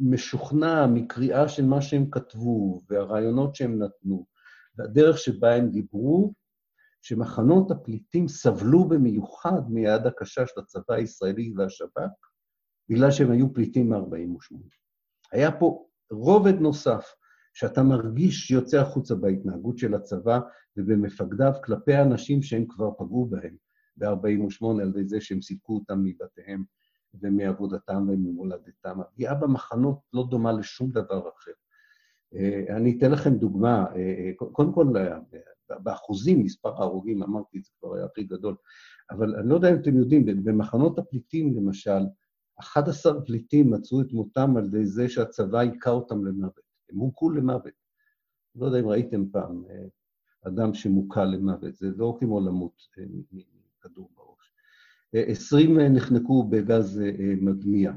[0.00, 4.26] משוכנע מקריאה של מה שהם כתבו והרעיונות שהם נתנו,
[4.76, 6.32] והדרך שבה הם דיברו,
[7.02, 12.00] שמחנות הפליטים סבלו במיוחד מיד הקשה של הצבא הישראלי והשב"כ,
[12.88, 14.56] בגלל שהם היו פליטים מ-48.
[15.32, 17.14] היה פה רובד נוסף,
[17.54, 20.40] שאתה מרגיש שיוצא החוצה בהתנהגות של הצבא
[20.76, 23.56] ובמפקדיו כלפי האנשים שהם כבר פגעו בהם
[23.96, 26.64] ב-48 על ידי זה שהם סיפקו אותם מבתיהם
[27.22, 29.00] ומעבודתם וממולדתם.
[29.00, 31.52] הפגיעה במחנות לא דומה לשום דבר אחר.
[32.34, 33.86] אה, אני אתן לכם דוגמה.
[33.94, 34.86] אה, אה, קודם כל,
[35.78, 38.56] באחוזים, מספר ההרוגים, אמרתי, זה כבר היה הכי גדול.
[39.10, 42.00] אבל אני לא יודע אם אתם יודעים, במחנות הפליטים, למשל,
[42.60, 46.60] 11 פליטים מצאו את מותם על ידי זה שהצבא היכה אותם למוות.
[46.90, 47.72] הם הוכו למוות.
[48.54, 49.64] לא יודע אם ראיתם פעם
[50.46, 52.82] אדם שמוכה למוות, זה לא כמו למות
[53.32, 54.54] מכדור בראש.
[55.12, 57.02] 20 נחנקו בגז
[57.40, 57.92] מדמיע.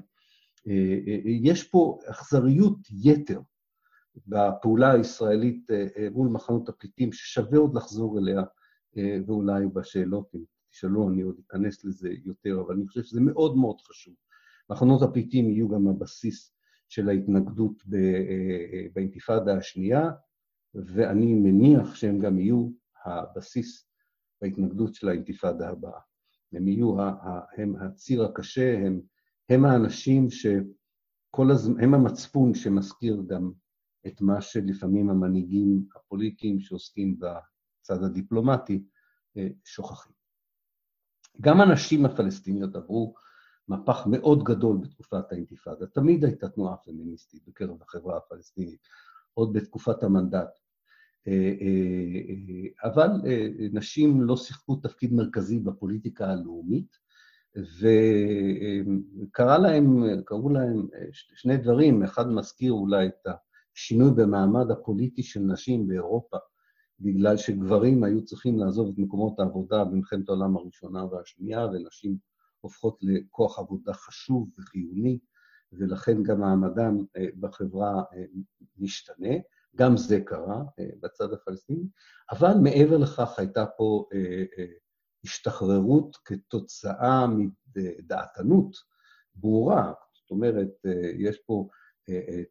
[1.26, 3.42] יש פה אכזריות יתר
[4.28, 8.44] בפעולה הישראלית אה, אה, מול מחנות הפליטים, ששווה עוד לחזור אליה,
[8.98, 13.58] אה, ואולי בשאלות, אם תשאלו, אני עוד אכנס לזה יותר, אבל אני חושב שזה מאוד
[13.58, 14.14] מאוד חשוב.
[14.70, 16.56] מחנות הפליטים יהיו גם הבסיס
[16.90, 17.84] של ההתנגדות
[18.94, 20.12] באינתיפאדה השנייה,
[20.76, 22.70] ואני מניח שהם גם יהיו
[23.06, 23.88] הבסיס
[24.42, 26.00] בהתנגדות של האינתיפאדה הבאה.
[26.54, 26.96] הם יהיו,
[27.58, 29.02] הם הציר הקשה, הם,
[29.50, 33.52] הם האנשים שכל הזמן, הם המצפון שמזכיר גם
[34.08, 38.84] את מה שלפעמים המנהיגים הפוליטיים שעוסקים בצד הדיפלומטי
[39.38, 40.14] אה, שוכחים.
[41.42, 43.14] גם הנשים הפלסטיניות עברו
[43.68, 45.88] מהפך מאוד גדול בתקופת האינתיפאדה.
[45.88, 48.88] תמיד הייתה תנועה פמיניסטית בקרב החברה הפלסטינית,
[49.34, 50.60] עוד בתקופת המנדט.
[51.28, 53.10] אה, אה, אבל
[53.72, 57.04] נשים לא שיחקו תפקיד מרכזי בפוליטיקה הלאומית,
[57.80, 60.04] וקראו להם,
[60.54, 63.28] להם שני דברים, אחד מזכיר אולי את
[63.76, 66.38] השינוי במעמד הפוליטי של נשים באירופה,
[67.00, 72.18] בגלל שגברים היו צריכים לעזוב את מקומות העבודה במלחמת העולם הראשונה והשנייה, ונשים
[72.62, 75.20] הופכות לכוח עבודה חשוב וחיוני,
[75.72, 78.24] ולכן גם מעמדם אה, בחברה אה,
[78.78, 79.34] משתנה.
[79.76, 81.88] גם זה קרה אה, בצד הפלסטיני,
[82.32, 84.06] אבל מעבר לכך הייתה פה
[85.24, 87.26] השתחררות כתוצאה
[87.76, 88.76] מדעתנות
[89.36, 89.94] ברורה.
[90.14, 90.70] זאת אומרת,
[91.18, 91.68] יש פה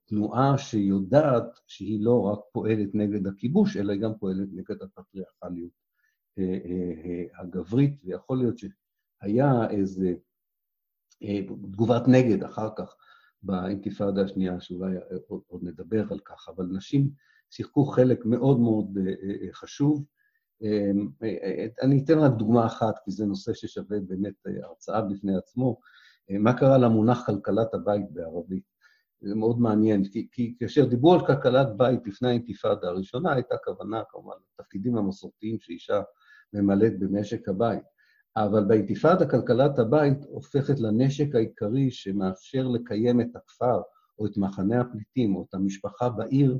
[0.06, 5.72] תנועה שיודעת שהיא לא רק פועלת נגד הכיבוש, אלא גם פועלת נגד הפטריארכליות
[7.38, 10.14] הגברית, ויכול להיות שהיה איזה
[11.72, 12.96] תגובת נגד אחר כך
[13.42, 14.96] באינתיפאדה השנייה, שאולי
[15.46, 17.10] עוד נדבר על כך, אבל נשים
[17.50, 18.98] שיחקו חלק מאוד מאוד
[19.52, 20.04] חשוב.
[21.82, 25.80] אני אתן רק דוגמה אחת, כי זה נושא ששווה באמת הרצאה בפני עצמו.
[26.30, 28.71] מה קרה למונח כלכלת הבית בערבית?
[29.22, 34.02] זה מאוד מעניין, כי, כי כאשר דיברו על כלכלת בית לפני האינתיפאדה הראשונה, הייתה כוונה
[34.10, 36.02] כמובן לתפקידים המסורתיים שאישה
[36.52, 37.82] ממלאת במשק הבית.
[38.36, 43.80] אבל באינתיפאדה כלכלת הבית הופכת לנשק העיקרי שמאפשר לקיים את הכפר
[44.18, 46.58] או את מחנה הפליטים או את המשפחה בעיר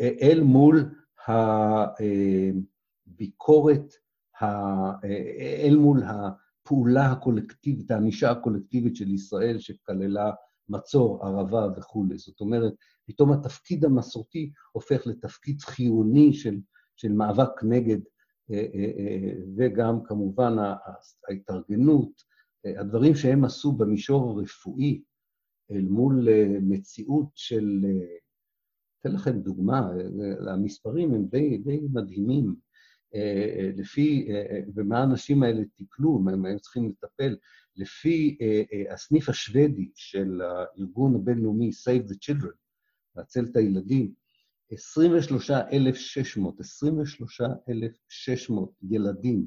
[0.00, 0.94] אל מול
[3.06, 3.92] הביקורת,
[5.64, 10.32] אל מול הפעולה הקולקטיבית, הענישה הקולקטיבית של ישראל שכללה
[10.68, 12.18] מצור, ערבה וכולי.
[12.18, 12.72] זאת אומרת,
[13.06, 16.60] פתאום התפקיד המסורתי הופך לתפקיד חיוני של,
[16.96, 17.98] של מאבק נגד,
[18.50, 20.52] אה, אה, אה, וגם כמובן
[21.28, 22.32] ההתארגנות,
[22.64, 25.02] הדברים שהם עשו במישור הרפואי
[25.70, 26.28] אל מול
[26.60, 27.84] מציאות של...
[29.00, 29.90] אתן לכם דוגמה,
[30.48, 32.54] המספרים הם די, די מדהימים.
[33.76, 34.28] לפי,
[34.74, 37.36] ומה האנשים האלה טיפלו, מה הם צריכים לטפל.
[37.76, 38.44] לפי uh,
[38.90, 42.56] uh, הסניף השוודי של הארגון הבינלאומי Save the Children,
[43.16, 44.12] להצל את הילדים,
[44.72, 49.46] 23,600, 23,600 ילדים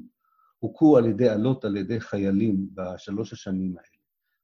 [0.58, 3.96] הוכו על ידי עלות על ידי חיילים בשלוש השנים האלה.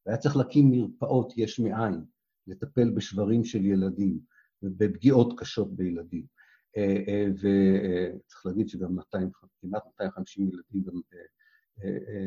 [0.07, 2.05] והיה צריך להקים מרפאות יש מאין,
[2.47, 4.19] לטפל בשברים של ילדים
[4.63, 6.27] ובפגיעות קשות בילדים.
[6.77, 9.31] אה, וצריך להגיד שגם 200,
[9.61, 11.01] כמעט 250 ילדים גם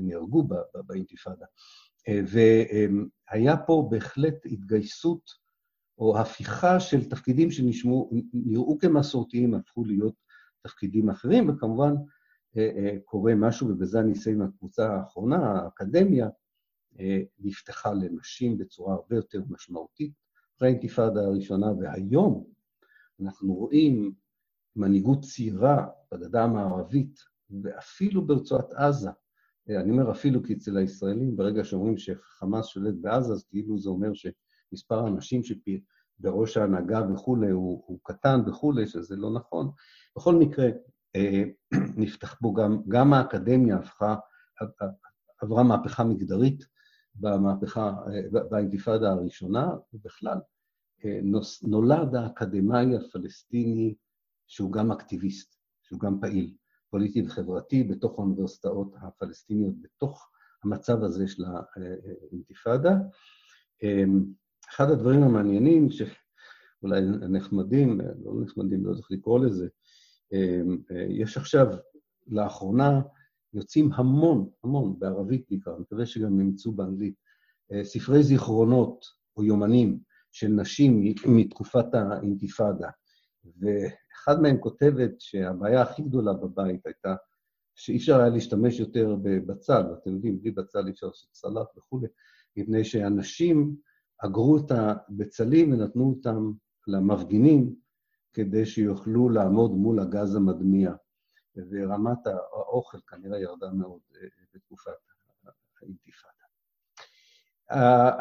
[0.01, 0.47] נהרגו
[0.87, 1.45] באינתיפאדה.
[2.27, 5.31] והיה פה בהחלט התגייסות
[5.97, 10.15] או הפיכה של תפקידים שנראו כמסורתיים, הפכו להיות
[10.61, 11.93] תפקידים אחרים, וכמובן
[13.05, 16.29] קורה משהו, ובזה אני אסיים מהקבוצה האחרונה, האקדמיה,
[17.39, 20.13] נפתחה לנשים בצורה הרבה יותר משמעותית
[20.57, 22.45] אחרי האינתיפאדה הראשונה, והיום
[23.21, 24.13] אנחנו רואים
[24.75, 27.19] מנהיגות צעירה בגדה המערבית,
[27.63, 29.09] ואפילו ברצועת עזה,
[29.69, 34.11] אני אומר אפילו כי אצל הישראלים, ברגע שאומרים שחמאס שולט בעזה, אז כאילו זה אומר
[34.13, 39.71] שמספר האנשים שבראש ההנהגה וכולי הוא, הוא קטן וכולי, שזה לא נכון.
[40.17, 40.69] בכל מקרה,
[41.15, 41.43] אה,
[41.97, 44.15] נפתח בו גם, גם האקדמיה הפכה,
[45.41, 46.65] עברה מהפכה מגדרית
[47.15, 50.37] במהפכה, אה, באינתיפאדה הראשונה, ובכלל,
[51.05, 51.19] אה,
[51.63, 53.95] נולד האקדמאי הפלסטיני
[54.47, 56.53] שהוא גם אקטיביסט, שהוא גם פעיל.
[56.89, 60.29] פוליטי וחברתי בתוך האוניברסיטאות הפלסטיניות, בתוך
[60.63, 62.95] המצב הזה של האינתיפאדה.
[63.83, 64.25] אמ,
[64.69, 69.67] אחד הדברים המעניינים, שאולי נחמדים, לא נחמדים, לא צריך לקרוא לזה,
[70.33, 70.77] אמ,
[71.09, 71.67] יש עכשיו,
[72.27, 73.01] לאחרונה,
[73.53, 77.15] יוצאים המון, המון, בערבית בעיקר, אני מקווה שגם ימצאו באנגלית,
[77.71, 79.05] אה, ספרי זיכרונות
[79.37, 79.99] או יומנים
[80.31, 82.89] של נשים מתקופת האינתיפאדה.
[84.27, 87.15] ואחד מהם כותבת שהבעיה הכי גדולה בבית הייתה
[87.75, 92.07] שאי אפשר היה להשתמש יותר בבצל, ואתם יודעים, בלי בצל אי אפשר לעשות סלט וכולי,
[92.57, 93.75] מפני שאנשים
[94.17, 96.51] אגרו את הבצלים ונתנו אותם
[96.87, 97.75] למפגינים
[98.33, 100.93] כדי שיוכלו לעמוד מול הגז המדמיע.
[101.69, 104.91] ורמת האוכל כנראה ירדה מאוד אה, בתקופת
[105.81, 106.34] האינתיפאדה.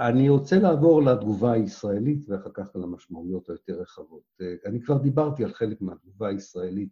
[0.09, 4.23] אני רוצה לעבור לתגובה הישראלית ואחר כך למשמעויות היותר רחבות.
[4.67, 6.89] אני כבר דיברתי על חלק מהתגובה הישראלית.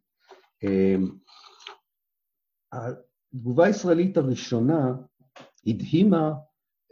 [2.73, 4.95] התגובה הישראלית הראשונה
[5.67, 6.33] הדהימה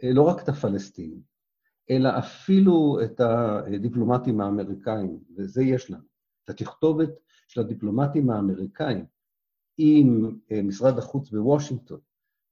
[0.03, 1.21] לא רק את הפלסטינים,
[1.89, 6.03] אלא אפילו את הדיפלומטים האמריקאים, וזה יש לנו.
[6.43, 7.09] את התכתובת
[7.47, 9.05] של הדיפלומטים האמריקאים
[9.77, 11.99] עם משרד החוץ בוושינגטון,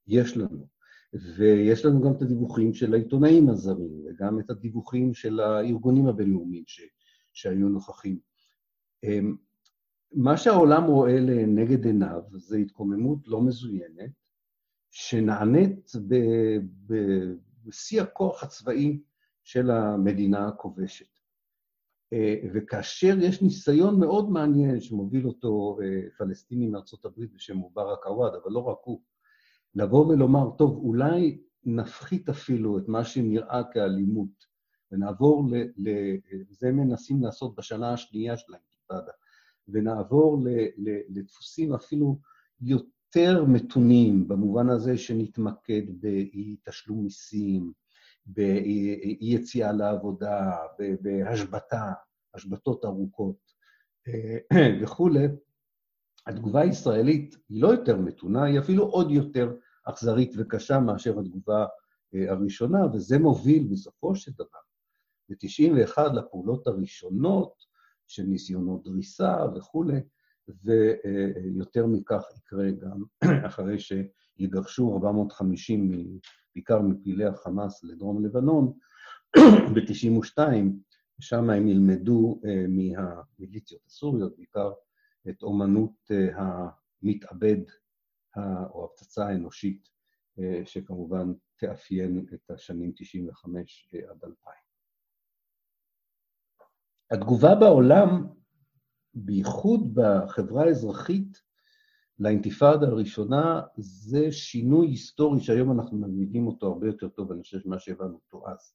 [0.07, 0.78] יש לנו.
[1.13, 6.81] ויש לנו גם את הדיווחים של העיתונאים הזרים, וגם את הדיווחים של הארגונים הבינלאומיים ש,
[7.33, 8.19] שהיו נוכחים.
[9.03, 9.35] אמ,
[10.11, 14.11] מה שהעולם רואה לנגד עיניו זה התקוממות לא מזוינת,
[14.91, 15.91] שנענית
[17.65, 18.99] בשיא הכוח הצבאי
[19.43, 21.19] של המדינה הכובשת.
[22.13, 28.33] אה, וכאשר יש ניסיון מאוד מעניין שמוביל אותו אה, פלסטיני מארצות הברית בשם מובארק עוואד,
[28.43, 29.01] אבל לא רק הוא,
[29.75, 34.45] לבוא ולומר, טוב, אולי נפחית אפילו את מה שנראה כאלימות,
[34.91, 35.55] ונעבור ל...
[35.77, 35.89] ל
[36.49, 39.11] זה מנסים לעשות בשנה השנייה של האינתיפאדה,
[39.67, 42.19] ונעבור ל, ל, לדפוסים אפילו
[42.61, 47.73] יותר מתונים, במובן הזה שנתמקד באי תשלום מיסים,
[48.25, 50.55] באי יציאה לעבודה,
[51.01, 51.91] בהשבתה,
[52.33, 53.49] השבתות ארוכות
[54.07, 54.37] אה,
[54.81, 55.27] וכולי,
[56.27, 59.53] התגובה הישראלית היא לא יותר מתונה, היא אפילו עוד יותר
[59.83, 61.65] אכזרית וקשה מאשר התגובה
[62.15, 64.59] אה, הראשונה, וזה מוביל בסופו של דבר
[65.29, 67.53] ב-91 לפעולות הראשונות
[68.07, 69.99] של ניסיונות דריסה וכולי,
[70.63, 73.03] ויותר מכך יקרה גם
[73.47, 76.19] אחרי שיגרשו 450,
[76.55, 78.73] בעיקר מפעילי החמאס לדרום לבנון,
[79.73, 80.39] ב-92,
[81.19, 84.71] שם הם ילמדו אה, מהמיליציות הסוריות, בעיקר
[85.29, 86.43] את אומנות אה,
[87.03, 87.61] המתאבד
[88.69, 89.89] או הפצצה האנושית,
[90.39, 94.53] אה, שכמובן תאפיין את השנים 95 עד 2000.
[97.11, 98.27] התגובה בעולם,
[99.13, 101.41] בייחוד בחברה האזרחית,
[102.19, 107.79] לאינתיפאדה הראשונה, זה שינוי היסטורי שהיום אנחנו מבינים אותו הרבה יותר טוב, אני חושב שמה
[107.79, 108.73] שהבנו אותו אז.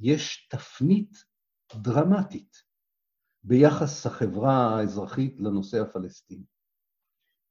[0.00, 1.24] יש תפנית
[1.74, 2.69] דרמטית
[3.44, 6.44] ביחס החברה האזרחית לנושא הפלסטיני.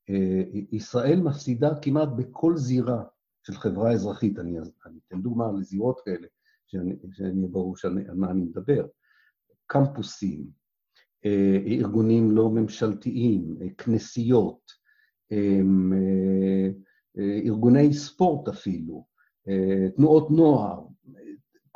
[0.09, 3.03] אה, ישראל מפסידה כמעט בכל זירה
[3.43, 6.27] של חברה אזרחית, אני, אני אתן דוגמה לזירות כאלה,
[6.67, 8.87] שאני, ברור על מה אני מדבר.
[9.65, 10.47] קמפוסים,
[11.25, 14.79] אה, ארגונים לא ממשלתיים, אה, כנסיות,
[17.45, 19.05] ארגוני ספורט אפילו,
[19.95, 20.85] תנועות נוער,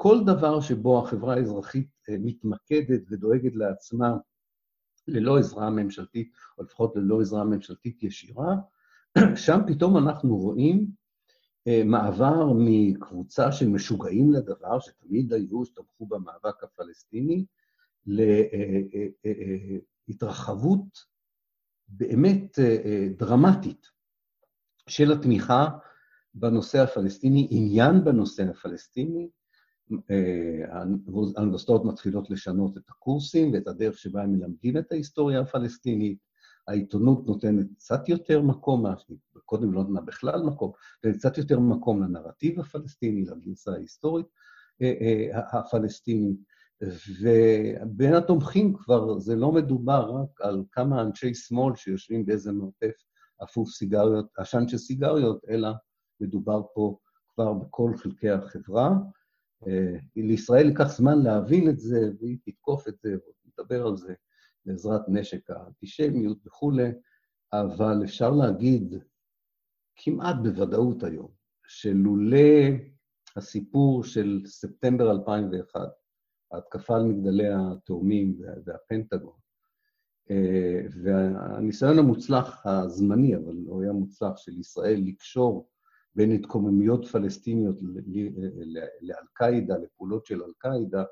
[0.04, 4.18] כל דבר שבו החברה האזרחית אה, מתמקדת ודואגת לעצמה
[5.08, 8.56] ללא עזרה ממשלתית, או לפחות ללא עזרה ממשלתית ישירה,
[9.46, 10.88] שם פתאום אנחנו רואים
[11.68, 17.46] אה, מעבר מקבוצה של משוגעים לדבר, שתמיד היו, שתמכו במאבק הפלסטיני,
[20.08, 21.04] להתרחבות אה,
[21.88, 22.60] באמת
[23.18, 23.88] דרמטית
[24.88, 25.70] של התמיכה
[26.34, 29.30] בנושא הפלסטיני, עניין בנושא הפלסטיני,
[31.36, 36.18] האוניברסיטאות מתחילות לשנות את הקורסים ואת הדרך שבה הם מלמדים את ההיסטוריה הפלסטינית,
[36.68, 38.86] העיתונות נותנת קצת יותר מקום,
[39.46, 40.72] קודם לא נתנה בכלל מקום,
[41.06, 44.26] וקצת יותר מקום לנרטיב הפלסטיני, לגרסה ההיסטורית
[44.82, 46.38] אה, אה, הפלסטינית.
[47.22, 52.94] ובין התומכים כבר זה לא מדובר רק על כמה אנשי שמאל שיושבים באיזה מרתף
[53.44, 55.70] אפוף סיגריות, עשן של סיגריות, אלא
[56.20, 56.98] מדובר פה
[57.34, 58.90] כבר בכל חלקי החברה.
[59.68, 63.16] אה, לישראל ייקח זמן להבין את זה, והיא תתקוף את זה,
[63.48, 64.14] ותדבר על זה
[64.66, 66.92] בעזרת נשק האנטישמיות וכולי,
[67.54, 68.96] אבל אפשר להגיד
[69.96, 71.32] כמעט בוודאות היום,
[71.68, 72.38] שלולא
[73.36, 75.82] הסיפור של ספטמבר 2001,
[76.52, 79.38] ההתקפה על מגדלי התאומים והפנטגון,
[80.32, 85.70] אה, והניסיון המוצלח הזמני, אבל הוא היה מוצלח, של ישראל לקשור
[86.16, 87.80] בין התקוממויות פלסטיניות
[89.02, 91.04] לאל-קאעידה, לפעולות של אל-קאעידה,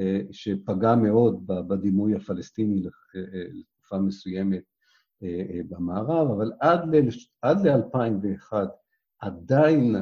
[0.00, 4.62] אה, שפגע מאוד בדימוי הפלסטיני אה, אה, לתקופה מסוימת
[5.68, 6.52] במערב, אבל
[7.42, 8.52] עד ל-2001
[9.18, 9.96] עדיין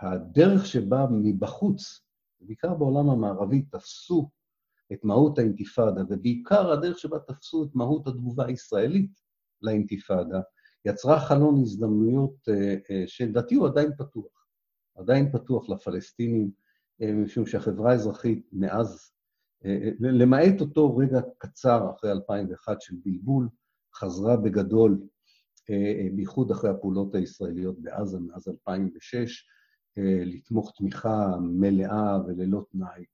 [0.00, 2.00] הדרך שבה מבחוץ,
[2.40, 4.30] בעיקר בעולם המערבי, תפסו
[4.92, 9.10] את מהות האינתיפאדה, ובעיקר הדרך שבה תפסו את מהות התגובה הישראלית
[9.62, 10.40] לאינתיפאדה,
[10.84, 14.46] יצרה חלון הזדמנויות אה, אה, שלדעתי הוא עדיין פתוח.
[14.96, 16.50] עדיין פתוח לפלסטינים,
[17.02, 19.08] אה, משום שהחברה האזרחית מאז,
[20.00, 23.48] למעט אותו רגע קצר אחרי 2001 של בלבול,
[23.94, 25.00] חזרה בגדול,
[26.14, 29.46] בייחוד אחרי הפעולות הישראליות בעזה מאז 2006,
[30.26, 33.04] לתמוך תמיכה מלאה וללא תנאי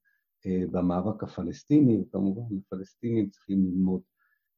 [0.47, 4.01] במאבק הפלסטיני, וכמובן הפלסטינים צריכים ללמוד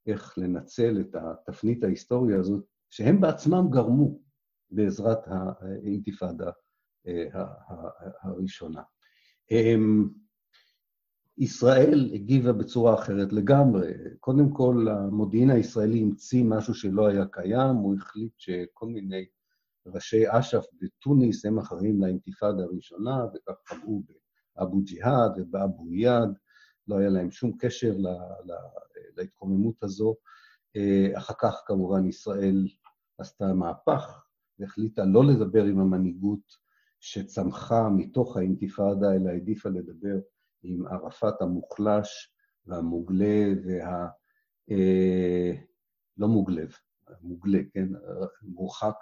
[0.06, 4.20] איך לנצל את התפנית ההיסטוריה הזאת, שהם בעצמם גרמו
[4.70, 6.50] בעזרת האינתיפאדה
[8.22, 8.82] הראשונה.
[9.50, 10.08] אמ,
[11.38, 13.92] ישראל הגיבה בצורה אחרת לגמרי.
[14.20, 19.26] קודם כל, המודיעין הישראלי המציא משהו שלא היה קיים, הוא החליט שכל מיני
[19.86, 24.02] ראשי אש"ף בתוניס הם אחראים לאינתיפאדה הראשונה, וכך פגעו
[24.56, 26.38] באבו ג'יהאד ובאבו איאד,
[26.88, 27.94] לא היה להם שום קשר
[29.16, 30.14] להתקוממות הזו.
[31.16, 32.68] אחר כך, כמובן, ישראל
[33.18, 34.24] עשתה מהפך
[34.58, 40.20] והחליטה לא לדבר עם המנהיגות שצמחה מתוך האינתיפאדה, אלא העדיפה לדבר
[40.62, 42.34] עם ערפאת המוחלש
[42.66, 44.08] והמוגלה וה...
[44.70, 45.52] אה,
[46.16, 46.72] לא מוגלב,
[47.22, 47.88] מוגלה, כן?
[48.42, 48.94] מורחק,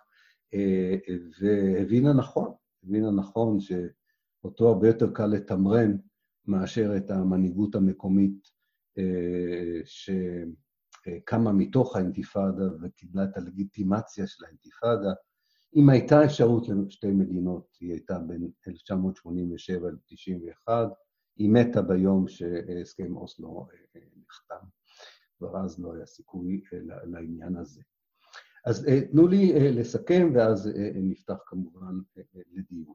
[0.54, 0.96] אה,
[1.40, 2.54] והבינה נכון,
[2.84, 5.96] הבינה נכון שאותו הרבה יותר קל לתמרן
[6.46, 8.48] מאשר את המנהיגות המקומית
[8.98, 9.80] אה,
[11.08, 15.12] שקמה מתוך האינתיפאדה וקיבלה את הלגיטימציה של האינתיפאדה.
[15.76, 20.72] אם הייתה אפשרות לשתי מדינות, היא הייתה בין 1987 ל-91,
[21.36, 24.66] היא מתה ביום שהסכם אוסלו אה, נחתם,
[25.38, 27.82] כבר אז לא היה סיכוי אה, לעניין הזה.
[28.66, 31.94] אז אה, תנו לי לסכם, ואז נפתח כמובן
[32.52, 32.94] לדיון.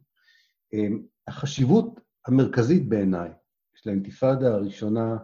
[1.28, 3.30] החשיבות המרכזית בעיניי
[3.76, 5.18] של האינתיפאדה הראשונה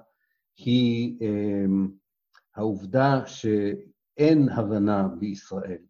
[0.58, 1.20] היא
[2.60, 5.82] העובדה שאין הבנה בישראל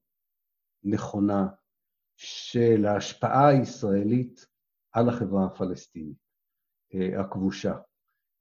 [0.83, 1.47] נכונה
[2.15, 4.45] של ההשפעה הישראלית
[4.91, 6.17] על החברה הפלסטינית.
[6.93, 7.75] אה, הכבושה.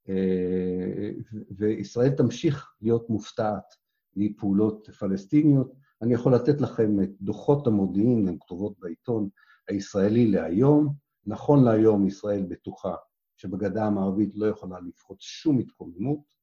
[0.09, 1.11] אה,
[1.51, 3.75] וישראל תמשיך להיות מופתעת
[4.17, 5.73] מפעולות פלסטיניות.
[6.03, 9.29] אני יכול לתת לכם את דוחות המודיעין, הן כתובות בעיתון
[9.69, 10.95] הישראלי להיום.
[11.27, 12.95] נכון להיום ישראל בטוחה
[13.37, 16.38] שבגדה המערבית לא יכולה לפחות שום התקוממות,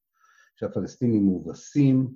[0.56, 2.08] שהפלסטינים מובסים,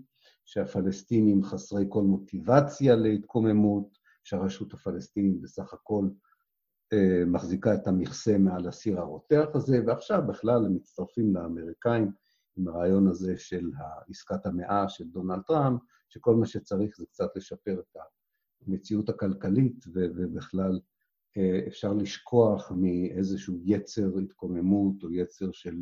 [0.44, 6.08] שהפלסטינים חסרי כל מוטיבציה להתקוממות, שהרשות הפלסטינית בסך הכל
[6.92, 12.10] אה, מחזיקה את המכסה מעל הסיר הרותח הזה, ועכשיו בכלל הם מצטרפים לאמריקאים
[12.56, 13.70] עם הרעיון הזה של
[14.10, 17.96] עסקת המאה של דונלד טראמפ, שכל מה שצריך זה קצת לשפר את
[18.66, 20.80] המציאות הכלכלית, ובכלל
[21.36, 25.76] אה, אפשר לשכוח מאיזשהו יצר התקוממות או יצר של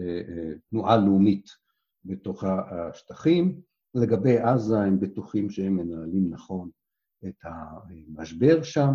[0.00, 1.61] אה, תנועה לאומית
[2.04, 3.60] בתוך השטחים.
[3.94, 6.70] לגבי עזה, הם בטוחים שהם מנהלים נכון
[7.26, 8.94] את המשבר שם.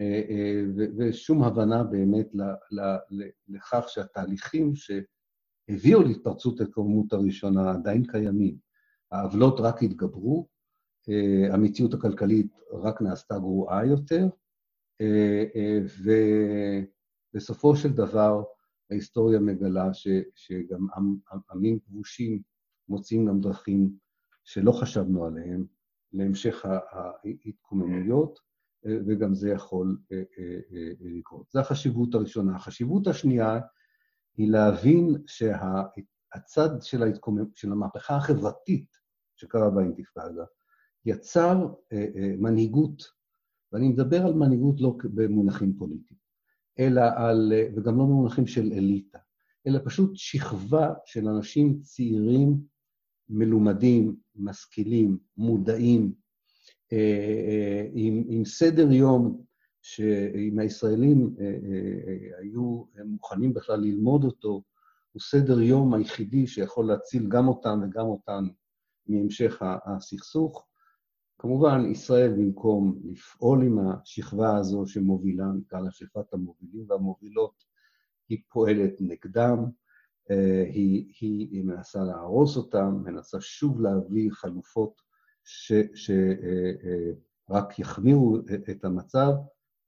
[0.00, 0.62] אה, אה,
[0.98, 2.28] ושום הבנה באמת
[3.48, 8.56] לכך שהתהליכים שהביאו להתפרצות ההתקוממות הראשונה עדיין קיימים.
[9.12, 10.48] העוולות רק התגברו,
[11.08, 14.28] אה, המציאות הכלכלית רק נעשתה גרועה יותר,
[17.34, 18.42] ובסופו של דבר
[18.90, 20.86] ההיסטוריה מגלה ש, שגם
[21.50, 22.42] עמים כבושים
[22.88, 23.90] מוצאים גם דרכים
[24.44, 25.64] שלא חשבנו עליהם
[26.12, 28.48] להמשך ההתקוממויות.
[28.84, 31.50] וגם זה יכול אה, אה, אה, לקרות.
[31.50, 32.56] זו החשיבות הראשונה.
[32.56, 33.60] החשיבות השנייה
[34.36, 38.96] היא להבין שהצד של, ההתקומם, של המהפכה החברתית
[39.36, 40.44] שקרה באינתיפאדה
[41.04, 41.66] יצר
[42.38, 43.02] מנהיגות,
[43.72, 46.20] ואני מדבר על מנהיגות לא במונחים פוליטיים,
[46.78, 49.18] אלא על, וגם לא במונחים של אליטה,
[49.66, 52.58] אלא פשוט שכבה של אנשים צעירים,
[53.28, 56.12] מלומדים, משכילים, מודעים,
[56.92, 56.98] אה,
[57.48, 59.44] אה, עם, עם סדר יום
[59.82, 64.62] שאם הישראלים אה, היו מוכנים בכלל ללמוד אותו,
[65.12, 68.48] הוא סדר יום היחידי שיכול להציל גם אותם וגם אותנו
[69.06, 70.67] מהמשך הסכסוך.
[71.38, 77.64] כמובן, ישראל, במקום לפעול עם השכבה הזו שמובילה, נקרא לה שכבת המובילים והמובילות,
[78.28, 79.64] היא פועלת נגדם,
[80.72, 85.00] היא, היא, היא מנסה להרוס אותם, מנסה שוב להביא חלופות
[85.44, 86.10] שרק
[87.50, 88.38] אה, אה, יחמירו
[88.70, 89.32] את המצב,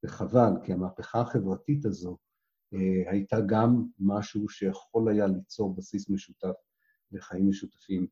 [0.05, 2.19] וחבל, כי המהפכה החברתית הזו
[2.75, 6.55] אה, הייתה גם משהו שיכול היה ליצור בסיס משותף
[7.13, 8.07] לחיים משותפים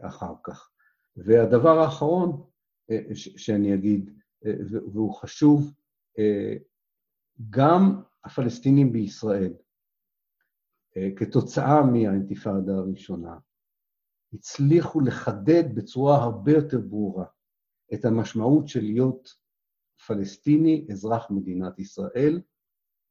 [0.00, 0.70] אחר כך.
[1.16, 2.42] והדבר האחרון
[3.16, 4.10] שאני אגיד,
[4.92, 5.72] והוא חשוב,
[7.50, 9.52] גם הפלסטינים בישראל,
[11.16, 13.38] כתוצאה מהאינתיפאדה הראשונה,
[14.32, 17.26] הצליחו לחדד בצורה הרבה יותר ברורה
[17.94, 19.28] את המשמעות של להיות
[20.06, 22.40] פלסטיני, אזרח מדינת ישראל,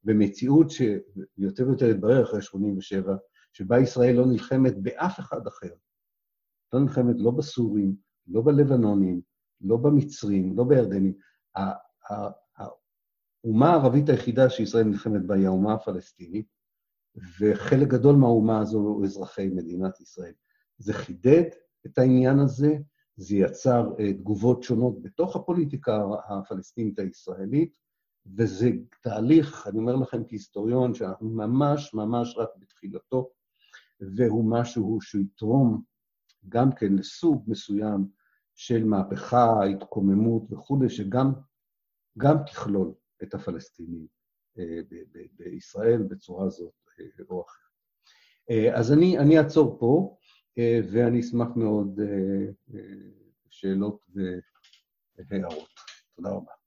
[0.04, 3.16] במציאות שיותר ויותר התברר אחרי 87',
[3.52, 5.74] שבה ישראל לא נלחמת באף אחד אחר.
[6.72, 7.96] לא נלחמת לא בסורים,
[8.26, 9.20] לא בלבנונים,
[9.60, 11.14] לא במצרים, לא בירדנים.
[13.44, 16.46] האומה הערבית היחידה שישראל נלחמת בה היא האומה הפלסטינית,
[17.40, 20.32] וחלק גדול מהאומה הזו הוא אזרחי מדינת ישראל.
[20.78, 21.44] זה חידד
[21.86, 22.76] את העניין הזה,
[23.16, 27.74] זה יצר uh, תגובות שונות בתוך הפוליטיקה הפלסטינית הישראלית,
[28.36, 28.70] וזה
[29.02, 33.30] תהליך, אני אומר לכם כהיסטוריון, שאנחנו ממש ממש רק בתחילתו,
[34.16, 35.82] והוא משהו שיתרום
[36.48, 38.06] גם כן לסוג מסוים
[38.54, 41.32] של מהפכה, התקוממות וכולי, שגם
[42.18, 44.06] גם תכלול את הפלסטינים
[44.58, 44.80] אה,
[45.32, 47.62] בישראל בצורה זאת אה, או אחרת.
[48.50, 50.16] אה, אז אני, אני אעצור פה,
[50.92, 52.00] ואני אשמח מאוד
[53.50, 54.04] שאלות
[55.30, 55.68] והערות.
[56.16, 56.61] תודה רבה.